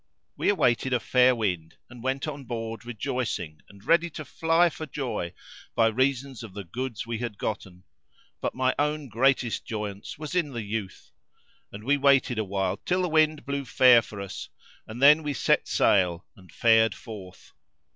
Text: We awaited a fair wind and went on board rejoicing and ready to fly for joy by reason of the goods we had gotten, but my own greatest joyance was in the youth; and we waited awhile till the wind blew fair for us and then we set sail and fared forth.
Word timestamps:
We 0.35 0.49
awaited 0.49 0.93
a 0.93 0.99
fair 0.99 1.35
wind 1.35 1.77
and 1.87 2.01
went 2.01 2.27
on 2.27 2.45
board 2.45 2.87
rejoicing 2.87 3.61
and 3.69 3.83
ready 3.85 4.09
to 4.09 4.25
fly 4.25 4.71
for 4.71 4.87
joy 4.87 5.31
by 5.75 5.89
reason 5.89 6.35
of 6.41 6.55
the 6.55 6.63
goods 6.63 7.05
we 7.05 7.19
had 7.19 7.37
gotten, 7.37 7.83
but 8.41 8.55
my 8.55 8.73
own 8.79 9.09
greatest 9.09 9.63
joyance 9.63 10.17
was 10.17 10.33
in 10.33 10.53
the 10.53 10.63
youth; 10.63 11.11
and 11.71 11.83
we 11.83 11.97
waited 11.97 12.39
awhile 12.39 12.77
till 12.77 13.03
the 13.03 13.09
wind 13.09 13.45
blew 13.45 13.63
fair 13.63 14.01
for 14.01 14.19
us 14.19 14.49
and 14.87 15.03
then 15.03 15.21
we 15.21 15.33
set 15.35 15.67
sail 15.67 16.25
and 16.35 16.51
fared 16.51 16.95
forth. 16.95 17.51